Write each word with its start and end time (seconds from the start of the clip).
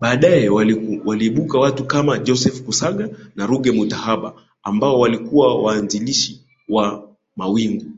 Baadae 0.00 0.48
waliibuka 1.04 1.58
watu 1.58 1.84
Kama 1.84 2.18
Joseph 2.18 2.62
kusaga 2.62 3.08
na 3.36 3.46
Ruge 3.46 3.72
Mutahaba 3.72 4.34
ambao 4.62 5.00
walikuwa 5.00 5.62
waanzilishi 5.62 6.46
wa 6.68 7.16
mawingu 7.36 7.90